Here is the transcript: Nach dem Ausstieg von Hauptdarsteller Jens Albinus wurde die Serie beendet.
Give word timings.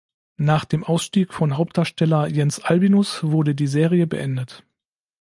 Nach 0.39 0.65
dem 0.65 0.83
Ausstieg 0.83 1.31
von 1.31 1.57
Hauptdarsteller 1.57 2.25
Jens 2.27 2.59
Albinus 2.59 3.21
wurde 3.23 3.53
die 3.53 3.67
Serie 3.67 4.07
beendet. 4.07 4.63